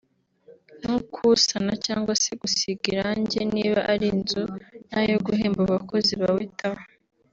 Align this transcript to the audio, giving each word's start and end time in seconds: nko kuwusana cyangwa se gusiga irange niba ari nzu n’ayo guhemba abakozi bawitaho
nko 0.81 0.97
kuwusana 1.11 1.73
cyangwa 1.85 2.13
se 2.23 2.31
gusiga 2.41 2.85
irange 2.93 3.39
niba 3.53 3.79
ari 3.93 4.07
nzu 4.19 4.43
n’ayo 4.89 5.15
guhemba 5.25 5.61
abakozi 5.67 6.13
bawitaho 6.23 6.81